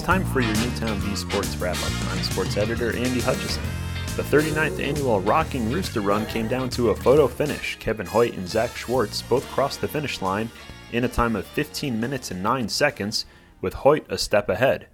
time 0.00 0.24
for 0.24 0.40
your 0.40 0.54
Newtown 0.54 1.00
Bee 1.00 1.16
Sports 1.16 1.56
wrap 1.56 1.76
up. 1.76 2.12
I'm 2.12 2.22
sports 2.22 2.56
editor 2.56 2.96
Andy 2.96 3.20
Hutchison. 3.20 3.64
The 4.16 4.22
39th 4.22 4.80
annual 4.80 5.20
Rocking 5.20 5.72
Rooster 5.72 6.00
Run 6.00 6.24
came 6.26 6.46
down 6.46 6.70
to 6.70 6.90
a 6.90 6.96
photo 6.96 7.26
finish. 7.26 7.76
Kevin 7.80 8.06
Hoyt 8.06 8.34
and 8.34 8.48
Zach 8.48 8.76
Schwartz 8.76 9.22
both 9.22 9.44
crossed 9.50 9.80
the 9.80 9.88
finish 9.88 10.22
line 10.22 10.50
in 10.92 11.02
a 11.02 11.08
time 11.08 11.34
of 11.34 11.46
15 11.46 11.98
minutes 11.98 12.30
and 12.30 12.42
9 12.44 12.68
seconds, 12.68 13.26
with 13.60 13.74
Hoyt 13.74 14.06
a 14.08 14.16
step 14.16 14.48
ahead. 14.48 14.86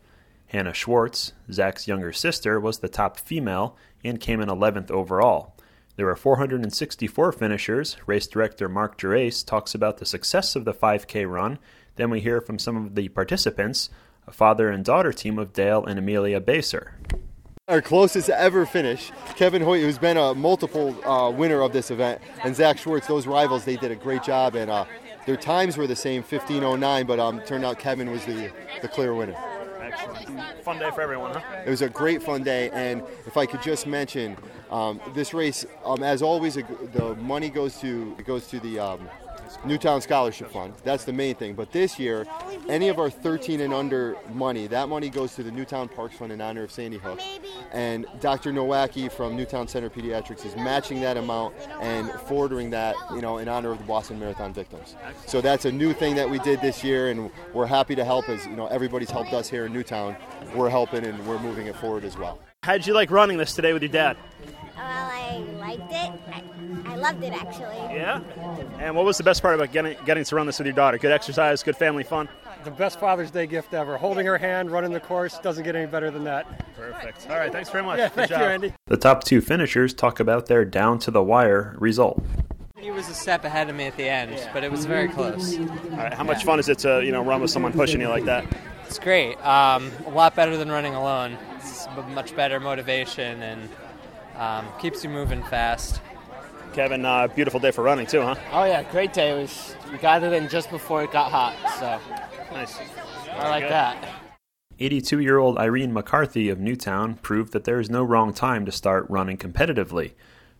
Hannah 0.46 0.72
Schwartz, 0.72 1.32
Zach's 1.52 1.86
younger 1.86 2.12
sister, 2.12 2.58
was 2.58 2.78
the 2.78 2.88
top 2.88 3.18
female 3.18 3.76
and 4.02 4.18
came 4.18 4.40
in 4.40 4.48
11th 4.48 4.90
overall. 4.90 5.54
There 5.96 6.06
were 6.06 6.16
464 6.16 7.32
finishers. 7.32 7.96
Race 8.06 8.26
director 8.26 8.68
Mark 8.68 8.98
Gerace 8.98 9.44
talks 9.44 9.74
about 9.74 9.98
the 9.98 10.06
success 10.06 10.56
of 10.56 10.64
the 10.64 10.72
5K 10.72 11.28
run. 11.28 11.58
Then 11.96 12.08
we 12.08 12.20
hear 12.20 12.40
from 12.40 12.58
some 12.58 12.76
of 12.76 12.94
the 12.94 13.08
participants, 13.08 13.90
a 14.28 14.32
father 14.32 14.68
and 14.68 14.84
daughter 14.84 15.12
team 15.12 15.38
of 15.38 15.54
Dale 15.54 15.84
and 15.86 15.98
Amelia 15.98 16.38
Baser. 16.38 16.94
Our 17.66 17.80
closest 17.80 18.28
ever 18.28 18.66
finish, 18.66 19.10
Kevin 19.36 19.62
Hoyt, 19.62 19.80
who's 19.80 19.98
been 19.98 20.16
a 20.16 20.34
multiple 20.34 20.94
uh, 21.06 21.30
winner 21.30 21.62
of 21.62 21.72
this 21.72 21.90
event, 21.90 22.20
and 22.44 22.54
Zach 22.54 22.78
Schwartz, 22.78 23.06
those 23.06 23.26
rivals, 23.26 23.64
they 23.64 23.76
did 23.76 23.90
a 23.90 23.96
great 23.96 24.22
job, 24.22 24.54
and 24.54 24.70
uh, 24.70 24.84
their 25.26 25.36
times 25.36 25.76
were 25.76 25.86
the 25.86 25.96
same, 25.96 26.22
15:09, 26.22 27.06
but 27.06 27.18
um, 27.18 27.40
turned 27.42 27.64
out 27.64 27.78
Kevin 27.78 28.10
was 28.10 28.24
the, 28.24 28.50
the 28.80 28.88
clear 28.88 29.14
winner. 29.14 29.34
Excellent. 29.80 30.62
Fun 30.62 30.78
day 30.78 30.90
for 30.90 31.00
everyone, 31.00 31.32
huh? 31.32 31.40
It 31.66 31.70
was 31.70 31.82
a 31.82 31.88
great 31.88 32.22
fun 32.22 32.42
day, 32.42 32.70
and 32.70 33.02
if 33.26 33.36
I 33.36 33.46
could 33.46 33.62
just 33.62 33.86
mention, 33.86 34.36
um, 34.70 35.00
this 35.14 35.32
race, 35.32 35.64
um, 35.84 36.02
as 36.02 36.20
always, 36.20 36.54
the 36.54 37.16
money 37.20 37.48
goes 37.48 37.80
to 37.80 38.14
goes 38.26 38.46
to 38.48 38.60
the 38.60 38.78
um, 38.78 39.08
Newtown 39.64 40.00
Scholarship 40.00 40.50
Fund. 40.50 40.74
That's 40.84 41.04
the 41.04 41.12
main 41.12 41.34
thing. 41.34 41.54
But 41.54 41.72
this 41.72 41.98
year, 41.98 42.26
any 42.68 42.88
of 42.88 42.98
our 42.98 43.10
13 43.10 43.60
and 43.60 43.72
under 43.72 44.16
money, 44.32 44.66
that 44.66 44.88
money 44.88 45.08
goes 45.08 45.34
to 45.36 45.42
the 45.42 45.50
Newtown 45.50 45.88
Parks 45.88 46.16
Fund 46.16 46.32
in 46.32 46.40
honor 46.40 46.64
of 46.64 46.72
Sandy 46.72 46.98
Hook. 46.98 47.20
And 47.72 48.06
Dr. 48.20 48.52
Nowacki 48.52 49.10
from 49.10 49.36
Newtown 49.36 49.68
Center 49.68 49.90
Pediatrics 49.90 50.44
is 50.44 50.56
matching 50.56 51.00
that 51.00 51.16
amount 51.16 51.54
and 51.80 52.10
forwarding 52.22 52.70
that, 52.70 52.94
you 53.12 53.20
know, 53.20 53.38
in 53.38 53.48
honor 53.48 53.70
of 53.70 53.78
the 53.78 53.84
Boston 53.84 54.18
Marathon 54.18 54.52
victims. 54.52 54.96
So 55.26 55.40
that's 55.40 55.64
a 55.64 55.72
new 55.72 55.92
thing 55.92 56.14
that 56.16 56.28
we 56.28 56.38
did 56.40 56.60
this 56.60 56.82
year, 56.82 57.10
and 57.10 57.30
we're 57.52 57.66
happy 57.66 57.94
to 57.94 58.04
help. 58.04 58.28
As 58.28 58.44
you 58.46 58.56
know, 58.56 58.66
everybody's 58.66 59.10
helped 59.10 59.32
us 59.32 59.48
here 59.48 59.66
in 59.66 59.72
Newtown. 59.72 60.16
We're 60.54 60.70
helping, 60.70 61.04
and 61.04 61.26
we're 61.26 61.38
moving 61.38 61.66
it 61.66 61.76
forward 61.76 62.04
as 62.04 62.16
well. 62.16 62.38
How'd 62.62 62.86
you 62.86 62.92
like 62.92 63.10
running 63.10 63.38
this 63.38 63.54
today 63.54 63.72
with 63.72 63.82
your 63.82 63.92
dad? 63.92 64.16
Well, 64.76 64.84
I 64.84 65.38
liked 65.58 65.90
it. 65.90 66.12
I, 66.32 66.42
I 66.54 66.57
loved 66.98 67.22
it 67.22 67.32
actually. 67.32 67.76
Yeah. 67.94 68.20
And 68.78 68.94
what 68.94 69.04
was 69.04 69.18
the 69.18 69.24
best 69.24 69.42
part 69.42 69.54
about 69.54 69.72
getting 69.72 69.96
getting 70.04 70.24
to 70.24 70.36
run 70.36 70.46
this 70.46 70.58
with 70.58 70.66
your 70.66 70.74
daughter? 70.74 70.98
Good 70.98 71.12
exercise, 71.12 71.62
good 71.62 71.76
family 71.76 72.04
fun. 72.04 72.28
The 72.64 72.70
best 72.70 72.98
Father's 72.98 73.30
Day 73.30 73.46
gift 73.46 73.72
ever. 73.72 73.96
Holding 73.96 74.26
her 74.26 74.36
hand, 74.36 74.70
running 74.70 74.92
the 74.92 75.00
course 75.00 75.38
doesn't 75.38 75.64
get 75.64 75.76
any 75.76 75.86
better 75.86 76.10
than 76.10 76.24
that. 76.24 76.74
Perfect. 76.76 77.28
All 77.30 77.36
right, 77.36 77.52
thanks 77.52 77.70
very 77.70 77.84
much. 77.84 77.98
Yeah, 77.98 78.08
Good 78.08 78.14
thank 78.14 78.30
job. 78.30 78.40
you, 78.40 78.46
Andy. 78.46 78.74
The 78.86 78.96
top 78.96 79.24
two 79.24 79.40
finishers 79.40 79.94
talk 79.94 80.18
about 80.20 80.46
their 80.46 80.64
down 80.64 80.98
to 81.00 81.10
the 81.10 81.22
wire 81.22 81.76
result. 81.78 82.22
He 82.76 82.90
was 82.90 83.08
a 83.08 83.14
step 83.14 83.44
ahead 83.44 83.68
of 83.70 83.76
me 83.76 83.86
at 83.86 83.96
the 83.96 84.08
end, 84.08 84.38
but 84.52 84.64
it 84.64 84.70
was 84.70 84.84
very 84.86 85.08
close. 85.08 85.56
All 85.58 85.66
right, 85.96 86.14
how 86.14 86.24
much 86.24 86.44
fun 86.44 86.58
is 86.58 86.68
it 86.68 86.78
to 86.80 87.02
you 87.04 87.12
know 87.12 87.22
run 87.22 87.40
with 87.40 87.50
someone 87.50 87.72
pushing 87.72 88.00
you 88.00 88.08
like 88.08 88.24
that? 88.24 88.44
It's 88.86 88.98
great. 88.98 89.36
Um, 89.44 89.90
a 90.06 90.10
lot 90.10 90.34
better 90.34 90.56
than 90.56 90.70
running 90.70 90.94
alone. 90.94 91.36
It's 91.56 91.86
much 92.14 92.34
better 92.34 92.58
motivation 92.58 93.42
and 93.42 93.68
um, 94.36 94.66
keeps 94.80 95.04
you 95.04 95.10
moving 95.10 95.42
fast. 95.42 96.00
Kevin, 96.72 97.04
uh, 97.04 97.28
beautiful 97.28 97.60
day 97.60 97.70
for 97.70 97.82
running 97.82 98.06
too, 98.06 98.20
huh? 98.22 98.36
Oh 98.52 98.64
yeah, 98.64 98.82
great 98.90 99.12
day. 99.12 99.30
It 99.30 99.40
was 99.40 99.74
we 99.90 99.98
got 99.98 100.22
it 100.22 100.32
in 100.32 100.48
just 100.48 100.70
before 100.70 101.02
it 101.02 101.12
got 101.12 101.30
hot, 101.30 101.54
so 101.78 102.00
Nice. 102.52 102.78
I 103.32 103.48
like 103.50 103.64
good. 103.64 103.72
that. 103.72 104.08
82 104.80 105.20
year 105.20 105.38
old 105.38 105.58
Irene 105.58 105.92
McCarthy 105.92 106.48
of 106.48 106.60
Newtown 106.60 107.16
proved 107.16 107.52
that 107.52 107.64
there 107.64 107.80
is 107.80 107.90
no 107.90 108.02
wrong 108.02 108.32
time 108.32 108.64
to 108.64 108.72
start 108.72 109.06
running 109.08 109.36
competitively. 109.36 110.12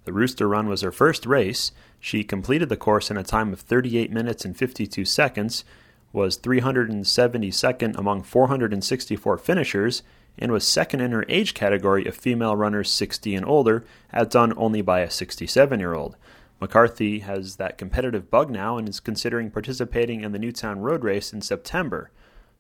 The 0.04 0.12
Rooster 0.12 0.48
Run 0.48 0.68
was 0.68 0.80
her 0.80 0.90
first 0.90 1.26
race. 1.26 1.70
She 2.00 2.24
completed 2.24 2.68
the 2.68 2.76
course 2.76 3.10
in 3.10 3.16
a 3.16 3.22
time 3.22 3.52
of 3.52 3.60
38 3.60 4.10
minutes 4.10 4.44
and 4.44 4.56
52 4.56 5.04
seconds, 5.04 5.64
was 6.12 6.38
372nd 6.38 7.96
among 7.96 8.22
464 8.22 9.38
finishers, 9.38 10.02
and 10.38 10.52
was 10.52 10.66
second 10.66 11.00
in 11.00 11.12
her 11.12 11.24
age 11.28 11.54
category 11.54 12.06
of 12.06 12.16
female 12.16 12.56
runners 12.56 12.90
60 12.90 13.34
and 13.34 13.46
older, 13.46 13.84
outdone 14.12 14.52
only 14.56 14.82
by 14.82 15.00
a 15.00 15.10
67 15.10 15.80
year 15.80 15.94
old. 15.94 16.16
McCarthy 16.60 17.20
has 17.20 17.56
that 17.56 17.78
competitive 17.78 18.30
bug 18.30 18.50
now 18.50 18.78
and 18.78 18.88
is 18.88 19.00
considering 19.00 19.50
participating 19.50 20.22
in 20.22 20.32
the 20.32 20.38
Newtown 20.38 20.80
Road 20.80 21.04
Race 21.04 21.32
in 21.32 21.40
September. 21.40 22.10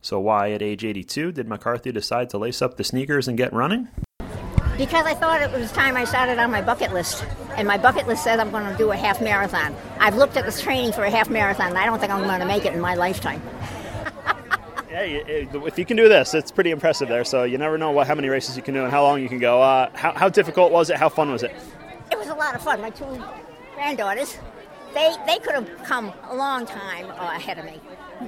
So, 0.00 0.20
why 0.20 0.52
at 0.52 0.62
age 0.62 0.84
82 0.84 1.32
did 1.32 1.48
McCarthy 1.48 1.90
decide 1.90 2.30
to 2.30 2.38
lace 2.38 2.62
up 2.62 2.76
the 2.76 2.84
sneakers 2.84 3.26
and 3.26 3.36
get 3.36 3.52
running? 3.52 3.88
Because 4.76 5.06
I 5.06 5.14
thought 5.14 5.42
it 5.42 5.50
was 5.50 5.72
time 5.72 5.96
I 5.96 6.04
started 6.04 6.38
on 6.38 6.52
my 6.52 6.62
bucket 6.62 6.92
list. 6.92 7.24
And 7.56 7.66
my 7.66 7.76
bucket 7.76 8.06
list 8.06 8.22
says 8.22 8.38
I'm 8.38 8.52
going 8.52 8.70
to 8.70 8.78
do 8.78 8.92
a 8.92 8.96
half 8.96 9.20
marathon. 9.20 9.74
I've 9.98 10.14
looked 10.14 10.36
at 10.36 10.44
this 10.44 10.62
training 10.62 10.92
for 10.92 11.02
a 11.02 11.10
half 11.10 11.28
marathon, 11.28 11.70
and 11.70 11.78
I 11.78 11.84
don't 11.84 11.98
think 11.98 12.12
I'm 12.12 12.22
going 12.22 12.38
to 12.38 12.46
make 12.46 12.64
it 12.64 12.74
in 12.74 12.80
my 12.80 12.94
lifetime. 12.94 13.42
Hey, 14.88 15.22
if 15.26 15.78
you 15.78 15.84
can 15.84 15.98
do 15.98 16.08
this, 16.08 16.32
it's 16.32 16.50
pretty 16.50 16.70
impressive 16.70 17.08
there. 17.08 17.24
So 17.24 17.44
you 17.44 17.58
never 17.58 17.76
know 17.76 17.90
what 17.90 18.06
how 18.06 18.14
many 18.14 18.28
races 18.28 18.56
you 18.56 18.62
can 18.62 18.72
do 18.72 18.84
and 18.84 18.90
how 18.90 19.02
long 19.02 19.20
you 19.20 19.28
can 19.28 19.38
go. 19.38 19.60
Uh, 19.60 19.90
how, 19.92 20.12
how 20.12 20.28
difficult 20.30 20.72
was 20.72 20.88
it? 20.88 20.96
How 20.96 21.10
fun 21.10 21.30
was 21.30 21.42
it? 21.42 21.54
It 22.10 22.18
was 22.18 22.28
a 22.28 22.34
lot 22.34 22.54
of 22.54 22.62
fun. 22.62 22.80
My 22.80 22.88
two 22.88 23.22
granddaughters, 23.74 24.38
they, 24.98 25.16
they 25.26 25.38
could 25.38 25.54
have 25.54 25.82
come 25.84 26.12
a 26.28 26.34
long 26.34 26.66
time 26.66 27.10
uh, 27.10 27.36
ahead 27.36 27.58
of 27.58 27.64
me, 27.64 27.80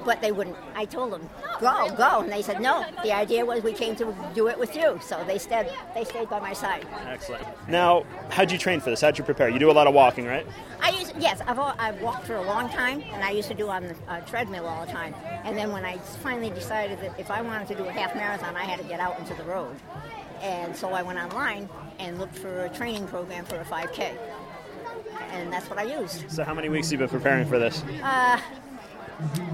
but 0.05 0.21
they 0.21 0.31
wouldn't. 0.31 0.57
I 0.75 0.85
told 0.85 1.13
them, 1.13 1.29
go, 1.61 1.93
go. 1.97 2.21
And 2.21 2.31
they 2.31 2.43
said, 2.43 2.61
no. 2.61 2.85
The 3.03 3.13
idea 3.13 3.45
was 3.45 3.63
we 3.63 3.73
came 3.73 3.97
to 3.97 4.15
do 4.35 4.47
it 4.49 4.59
with 4.59 4.77
you. 4.77 4.99
So 5.03 5.23
they 5.27 5.39
stayed, 5.39 5.71
they 5.95 6.05
stayed 6.05 6.31
by 6.31 6.39
my 6.39 6.53
side. 6.53 6.87
Excellent. 7.07 7.45
Now, 7.69 8.05
how'd 8.31 8.53
you 8.53 8.59
train 8.59 8.79
for 8.81 8.91
this? 8.91 9.01
How'd 9.01 9.19
you 9.19 9.25
prepare? 9.25 9.49
You 9.49 9.59
do 9.59 9.71
a 9.71 9.73
lot 9.73 9.89
of 9.89 9.95
walking, 9.95 10.27
right? 10.27 10.47
I 10.81 10.91
used 10.91 11.15
yes, 11.19 11.41
I've 11.47 11.59
I've 11.59 12.01
walked 12.01 12.27
for 12.27 12.37
a 12.37 12.43
long 12.43 12.69
time, 12.71 13.03
and 13.13 13.23
I 13.23 13.31
used 13.31 13.49
to 13.49 13.55
do 13.55 13.69
on 13.69 13.89
the 13.89 13.97
uh, 14.09 14.21
treadmill 14.21 14.67
all 14.67 14.87
the 14.87 14.93
time. 14.93 15.15
And 15.45 15.57
then 15.57 15.73
when 15.73 15.85
I 15.85 15.99
finally 15.99 16.51
decided 16.51 17.01
that 17.01 17.19
if 17.19 17.31
I 17.31 17.43
wanted 17.43 17.69
to 17.69 17.75
do 17.75 17.85
a 17.85 17.93
half 17.93 18.15
marathon, 18.15 18.57
I 18.57 18.65
had 18.65 18.79
to 18.81 18.85
get 18.87 19.01
out 19.01 19.19
into 19.19 19.35
the 19.35 19.45
road. 19.45 19.77
And 20.41 20.75
so 20.75 20.93
I 20.93 21.03
went 21.03 21.19
online 21.19 21.69
and 21.99 22.19
looked 22.19 22.39
for 22.39 22.65
a 22.65 22.71
training 22.71 23.07
program 23.09 23.45
for 23.45 23.57
a 23.57 23.65
5K, 23.65 24.17
and 25.33 25.53
that's 25.53 25.69
what 25.71 25.79
I 25.79 25.85
used. 25.85 26.31
So 26.31 26.45
how 26.45 26.55
many 26.55 26.69
weeks 26.69 26.89
have 26.91 27.01
you 27.01 27.07
been 27.07 27.09
preparing 27.21 27.47
for 27.47 27.59
this? 27.59 27.83
Uh, 28.03 28.41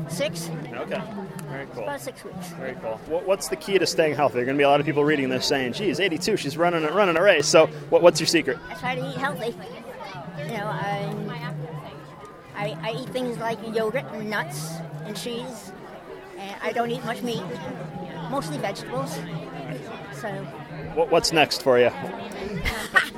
six, 0.09 0.49
Okay. 0.73 1.03
Very 1.49 1.67
cool. 1.75 1.83
about 1.85 2.01
six 2.01 2.23
weeks. 2.25 2.49
Very 2.51 2.75
cool. 2.77 3.01
What, 3.07 3.27
what's 3.27 3.49
the 3.49 3.57
key 3.57 3.79
to 3.79 3.87
staying 3.87 4.15
healthy? 4.15 4.35
There 4.35 4.43
are 4.43 4.47
going 4.47 4.57
to 4.57 4.61
be 4.61 4.65
a 4.65 4.69
lot 4.69 4.79
of 4.81 4.87
people 4.87 5.05
reading 5.05 5.29
this 5.29 5.47
saying, 5.47 5.73
"Geez, 5.73 5.99
82, 6.01 6.37
she's 6.37 6.57
running 6.57 6.85
a, 6.85 6.93
running 6.93 7.17
a 7.17 7.23
race." 7.23 7.47
So, 7.47 7.67
what, 7.91 8.03
what's 8.03 8.21
your 8.21 8.27
secret? 8.27 8.59
I 8.69 8.75
try 8.75 8.95
to 8.95 9.11
eat 9.11 9.17
healthy. 9.17 9.55
You 10.39 10.59
know, 10.59 10.67
I, 10.67 11.51
I, 12.55 12.77
I 12.83 12.93
eat 13.03 13.09
things 13.11 13.39
like 13.39 13.59
yogurt 13.75 14.05
and 14.13 14.29
nuts 14.31 14.75
and 15.05 15.17
cheese, 15.17 15.73
and 16.39 16.55
I 16.63 16.73
don't 16.73 16.91
eat 16.91 17.05
much 17.05 17.23
meat, 17.23 17.43
mostly 18.31 18.59
vegetables. 18.59 19.15
So 20.13 20.29
What, 20.95 21.11
what's 21.11 21.33
next 21.33 21.63
for 21.63 21.79
you? 21.79 21.91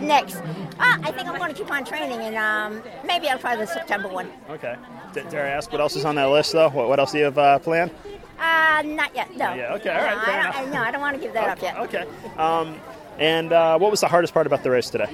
next, 0.00 0.36
ah, 0.78 0.98
I 1.02 1.12
think 1.12 1.28
I'm 1.28 1.36
going 1.38 1.52
to 1.52 1.58
keep 1.58 1.70
on 1.70 1.84
training, 1.84 2.20
and 2.20 2.36
um, 2.36 2.82
maybe 3.04 3.28
I'll 3.28 3.38
try 3.38 3.56
the 3.56 3.66
September 3.66 4.08
one. 4.08 4.30
Okay. 4.50 4.76
D- 5.12 5.22
dare 5.30 5.46
I 5.46 5.50
ask 5.50 5.70
what 5.70 5.80
else 5.80 5.96
is 5.96 6.04
on 6.04 6.14
that 6.16 6.26
list, 6.26 6.52
though? 6.52 6.70
What, 6.70 6.88
what 6.88 6.98
else 6.98 7.12
do 7.12 7.18
you 7.18 7.24
have 7.24 7.38
uh, 7.38 7.58
planned? 7.58 7.90
Uh, 8.38 8.82
not 8.84 9.14
yet. 9.14 9.30
No. 9.36 9.54
Yeah. 9.54 9.74
Okay. 9.74 9.90
All 9.90 10.02
right. 10.02 10.16
No, 10.26 10.32
I 10.32 10.42
don't, 10.42 10.56
I, 10.56 10.64
no, 10.72 10.82
I 10.82 10.90
don't 10.90 11.00
want 11.00 11.16
to 11.16 11.22
give 11.22 11.32
that 11.34 11.48
up 11.48 11.62
yet. 11.62 11.76
Okay. 11.78 12.04
Um, 12.38 12.80
and 13.18 13.52
uh, 13.52 13.78
what 13.78 13.90
was 13.90 14.00
the 14.00 14.08
hardest 14.08 14.32
part 14.34 14.46
about 14.46 14.62
the 14.62 14.70
race 14.70 14.90
today? 14.90 15.06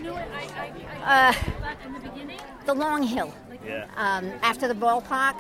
Uh, 1.05 1.35
the 2.65 2.75
long 2.75 3.03
hill. 3.03 3.35
Yeah. 3.67 3.87
Um, 3.97 4.31
after 4.43 4.69
the 4.69 4.75
ballpark, 4.75 5.37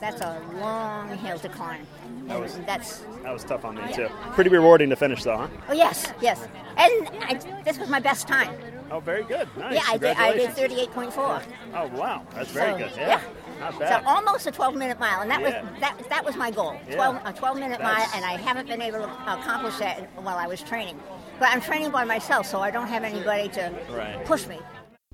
that's 0.00 0.20
a 0.20 0.40
long 0.60 1.16
hill 1.18 1.38
to 1.38 1.48
climb. 1.48 1.86
That 2.26 2.40
was- 2.40 2.58
that's 2.66 2.98
That 3.22 3.32
was 3.32 3.44
tough 3.44 3.64
on 3.64 3.74
me 3.76 3.92
too. 3.92 4.08
Pretty 4.32 4.50
rewarding 4.50 4.90
to 4.90 4.96
finish, 4.96 5.24
though, 5.24 5.36
huh? 5.38 5.48
oh 5.68 5.72
yes, 5.72 6.12
yes. 6.20 6.46
And 6.76 7.08
I, 7.24 7.34
this 7.64 7.78
was 7.78 7.88
my 7.88 8.00
best 8.00 8.28
time. 8.28 8.54
Oh, 8.90 9.00
very 9.00 9.24
good. 9.24 9.48
Nice. 9.56 9.74
yeah, 9.74 9.82
I 9.86 9.96
did. 9.98 10.16
I 10.16 10.32
did 10.32 10.50
38.4. 10.50 11.42
Oh, 11.74 11.86
wow. 11.88 12.22
That's 12.34 12.50
very 12.50 12.72
So, 12.72 12.78
good. 12.78 12.96
Yeah. 12.96 13.20
Not 13.60 13.78
bad. 13.78 14.02
So 14.02 14.08
almost 14.08 14.46
a 14.46 14.50
12 14.52 14.76
minute 14.76 14.98
mile, 15.00 15.20
and 15.22 15.30
that 15.30 15.40
Yeah. 15.40 15.62
was 15.62 15.80
that, 15.80 15.98
that 16.08 16.24
was 16.24 16.36
my 16.36 16.50
goal. 16.50 16.78
Yeah. 16.88 16.94
12 16.94 17.20
a 17.24 17.32
12 17.32 17.58
minute 17.58 17.82
mile, 17.82 18.06
and 18.14 18.24
I 18.24 18.36
haven't 18.36 18.68
been 18.68 18.80
able 18.80 19.00
to 19.00 19.10
accomplish 19.26 19.76
that 19.78 20.08
while 20.22 20.36
I 20.38 20.46
was 20.46 20.62
training. 20.62 20.98
But 21.38 21.48
I'm 21.50 21.60
training 21.60 21.90
by 21.90 22.04
myself, 22.04 22.46
so 22.46 22.60
I 22.60 22.70
don't 22.70 22.86
have 22.88 23.04
anybody 23.04 23.48
to 23.50 23.72
Right. 23.90 24.24
push 24.24 24.46
me. 24.46 24.58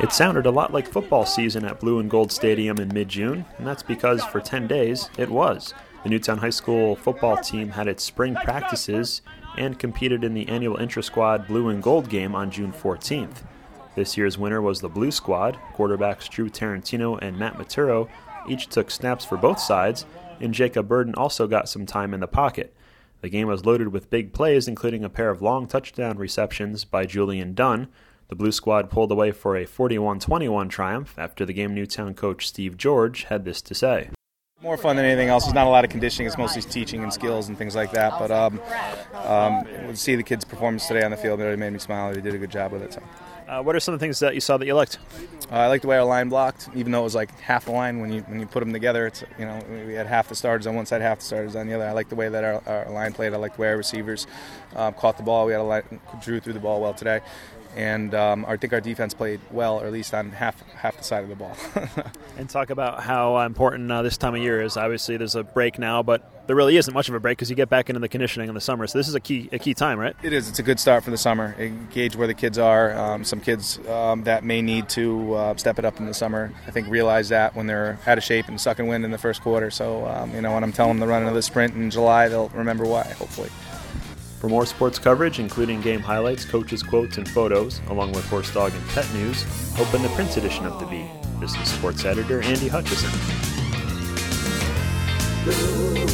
It 0.00 0.12
sounded 0.12 0.46
a 0.46 0.50
lot 0.50 0.72
like 0.72 0.86
football 0.86 1.24
season 1.24 1.64
at 1.64 1.80
Blue 1.80 1.98
and 1.98 2.10
Gold 2.10 2.30
Stadium 2.30 2.78
in 2.78 2.88
mid 2.92 3.08
June, 3.08 3.44
and 3.58 3.66
that's 3.66 3.82
because 3.82 4.22
for 4.24 4.40
10 4.40 4.66
days 4.66 5.08
it 5.16 5.30
was. 5.30 5.72
The 6.02 6.10
Newtown 6.10 6.38
High 6.38 6.50
School 6.50 6.96
football 6.96 7.38
team 7.38 7.70
had 7.70 7.88
its 7.88 8.04
spring 8.04 8.34
practices 8.34 9.22
and 9.56 9.78
competed 9.78 10.22
in 10.22 10.34
the 10.34 10.48
annual 10.48 10.76
intra 10.76 11.02
squad 11.02 11.46
Blue 11.46 11.68
and 11.68 11.82
Gold 11.82 12.08
game 12.08 12.34
on 12.34 12.50
June 12.50 12.72
14th. 12.72 13.42
This 13.96 14.16
year's 14.16 14.36
winner 14.36 14.60
was 14.60 14.80
the 14.80 14.90
Blue 14.90 15.10
Squad. 15.10 15.58
Quarterbacks 15.74 16.28
Drew 16.28 16.50
Tarantino 16.50 17.18
and 17.22 17.38
Matt 17.38 17.54
Maturo 17.54 18.08
each 18.48 18.68
took 18.68 18.90
snaps 18.90 19.24
for 19.24 19.38
both 19.38 19.58
sides, 19.58 20.04
and 20.40 20.52
Jacob 20.52 20.86
Burden 20.86 21.14
also 21.14 21.46
got 21.46 21.68
some 21.68 21.86
time 21.86 22.12
in 22.12 22.20
the 22.20 22.26
pocket. 22.28 22.74
The 23.20 23.28
game 23.28 23.48
was 23.48 23.64
loaded 23.64 23.88
with 23.88 24.10
big 24.10 24.32
plays, 24.32 24.68
including 24.68 25.04
a 25.04 25.08
pair 25.08 25.30
of 25.30 25.42
long 25.42 25.66
touchdown 25.66 26.18
receptions 26.18 26.84
by 26.84 27.06
Julian 27.06 27.54
Dunn. 27.54 27.88
The 28.28 28.36
Blue 28.36 28.52
Squad 28.52 28.90
pulled 28.90 29.12
away 29.12 29.30
for 29.30 29.56
a 29.56 29.64
41 29.64 30.20
21 30.20 30.68
triumph. 30.68 31.14
After 31.16 31.44
the 31.44 31.52
game, 31.52 31.74
Newtown 31.74 32.14
coach 32.14 32.46
Steve 32.48 32.76
George 32.76 33.24
had 33.24 33.44
this 33.44 33.62
to 33.62 33.74
say. 33.74 34.10
More 34.62 34.78
fun 34.78 34.96
than 34.96 35.04
anything 35.04 35.28
else. 35.28 35.44
There's 35.44 35.52
not 35.52 35.66
a 35.66 35.70
lot 35.70 35.84
of 35.84 35.90
conditioning. 35.90 36.26
It's 36.26 36.38
mostly 36.38 36.62
teaching 36.62 37.02
and 37.02 37.12
skills 37.12 37.48
and 37.48 37.58
things 37.58 37.74
like 37.74 37.90
that. 37.92 38.18
But 38.18 38.30
um, 38.30 38.58
um, 39.12 39.94
see 39.94 40.16
the 40.16 40.22
kids' 40.22 40.46
performance 40.46 40.88
today 40.88 41.02
on 41.04 41.10
the 41.10 41.16
field, 41.18 41.40
it 41.40 41.44
really 41.44 41.56
made 41.56 41.74
me 41.74 41.78
smile. 41.78 42.14
They 42.14 42.22
did 42.22 42.34
a 42.34 42.38
good 42.38 42.50
job 42.50 42.72
with 42.72 42.80
it. 42.80 42.94
So. 42.94 43.02
Uh, 43.46 43.62
what 43.62 43.76
are 43.76 43.80
some 43.80 43.92
of 43.92 44.00
the 44.00 44.04
things 44.04 44.18
that 44.20 44.34
you 44.34 44.40
saw 44.40 44.56
that 44.56 44.64
you 44.64 44.74
liked? 44.74 44.98
Uh, 45.52 45.56
I 45.56 45.66
liked 45.66 45.82
the 45.82 45.88
way 45.88 45.98
our 45.98 46.04
line 46.04 46.30
blocked, 46.30 46.70
even 46.74 46.90
though 46.90 47.00
it 47.00 47.04
was 47.04 47.14
like 47.14 47.38
half 47.38 47.66
the 47.66 47.72
line. 47.72 48.00
When 48.00 48.10
you 48.10 48.22
when 48.22 48.40
you 48.40 48.46
put 48.46 48.60
them 48.60 48.72
together, 48.72 49.06
it's 49.06 49.22
you 49.38 49.44
know 49.44 49.60
we 49.86 49.92
had 49.92 50.06
half 50.06 50.30
the 50.30 50.34
starters 50.34 50.66
on 50.66 50.74
one 50.74 50.86
side, 50.86 51.02
half 51.02 51.18
the 51.18 51.24
starters 51.24 51.54
on 51.54 51.66
the 51.66 51.74
other. 51.74 51.86
I 51.86 51.92
liked 51.92 52.08
the 52.08 52.16
way 52.16 52.30
that 52.30 52.42
our, 52.42 52.62
our 52.66 52.90
line 52.90 53.12
played. 53.12 53.34
I 53.34 53.36
liked 53.36 53.56
the 53.56 53.62
way 53.62 53.68
our 53.68 53.76
receivers 53.76 54.26
uh, 54.76 54.92
caught 54.92 55.16
the 55.16 55.22
ball. 55.22 55.46
We 55.46 55.52
had 55.52 55.60
a 55.60 55.64
line, 55.64 56.00
Drew 56.22 56.38
threw 56.38 56.52
the 56.52 56.60
ball 56.60 56.80
well 56.80 56.94
today, 56.94 57.20
and 57.76 58.14
um, 58.14 58.46
I 58.48 58.56
think 58.56 58.72
our 58.72 58.80
defense 58.80 59.12
played 59.12 59.40
well, 59.50 59.80
or 59.80 59.86
at 59.86 59.92
least 59.92 60.14
on 60.14 60.30
half 60.30 60.60
half 60.72 60.96
the 60.96 61.04
side 61.04 61.22
of 61.22 61.28
the 61.28 61.36
ball. 61.36 61.56
and 62.38 62.48
talk 62.48 62.70
about 62.70 63.02
how 63.02 63.38
important 63.40 63.90
uh, 63.92 64.02
this 64.02 64.16
time 64.16 64.34
of 64.34 64.42
year 64.42 64.62
is. 64.62 64.76
Obviously, 64.76 65.16
there's 65.18 65.34
a 65.34 65.44
break 65.44 65.78
now, 65.78 66.02
but 66.02 66.46
there 66.46 66.56
really 66.56 66.78
isn't 66.78 66.94
much 66.94 67.08
of 67.08 67.14
a 67.14 67.20
break 67.20 67.36
because 67.36 67.50
you 67.50 67.56
get 67.56 67.68
back 67.68 67.90
into 67.90 68.00
the 68.00 68.08
conditioning 68.08 68.48
in 68.48 68.54
the 68.54 68.60
summer. 68.60 68.86
So 68.86 68.98
this 68.98 69.08
is 69.08 69.14
a 69.14 69.20
key 69.20 69.50
a 69.52 69.58
key 69.58 69.74
time, 69.74 69.98
right? 69.98 70.16
It 70.22 70.32
is. 70.32 70.48
It's 70.48 70.58
a 70.58 70.62
good 70.62 70.80
start 70.80 71.04
for 71.04 71.10
the 71.10 71.18
summer. 71.18 71.54
Gauge 71.90 72.16
where 72.16 72.26
the 72.26 72.34
kids 72.34 72.56
are. 72.56 72.96
Um, 72.96 73.24
some 73.24 73.40
kids 73.40 73.78
um, 73.88 74.24
that 74.24 74.42
may 74.42 74.62
need 74.62 74.88
to 74.90 75.34
uh, 75.34 75.56
step 75.56 75.78
it 75.78 75.84
up 75.84 76.00
in 76.00 76.06
the 76.06 76.14
summer, 76.14 76.52
I 76.66 76.70
think, 76.70 76.88
realize 76.88 77.28
that 77.28 77.54
when 77.54 77.66
they're 77.66 77.98
out 78.06 78.16
of 78.16 78.24
shape 78.24 78.48
and 78.48 78.58
sucking 78.58 78.86
wind 78.86 79.04
in 79.04 79.10
the 79.10 79.18
first 79.18 79.42
quarter. 79.42 79.70
So 79.70 80.06
um, 80.06 80.34
you 80.34 80.40
know, 80.40 80.54
when 80.54 80.64
I'm 80.64 80.72
telling 80.72 80.98
them 80.98 81.06
to 81.06 81.12
run 81.12 81.22
another 81.22 81.42
sprint 81.42 81.74
in 81.74 81.90
July, 81.90 82.28
they'll 82.28 82.48
remember 82.50 82.84
why. 82.84 83.04
Hopefully. 83.04 83.50
For 84.46 84.50
more 84.50 84.64
sports 84.64 85.00
coverage, 85.00 85.40
including 85.40 85.80
game 85.80 85.98
highlights, 85.98 86.44
coaches' 86.44 86.80
quotes, 86.80 87.18
and 87.18 87.28
photos, 87.28 87.80
along 87.88 88.12
with 88.12 88.24
horse, 88.28 88.48
dog, 88.54 88.72
and 88.72 88.88
pet 88.90 89.12
news, 89.12 89.44
open 89.76 90.02
the 90.02 90.08
print 90.10 90.36
edition 90.36 90.64
of 90.66 90.78
The 90.78 90.86
Bee. 90.86 91.10
This 91.40 91.56
is 91.56 91.68
sports 91.68 92.04
editor 92.04 92.40
Andy 92.42 92.68
Hutchison. 92.68 93.10
Blue, 95.42 96.06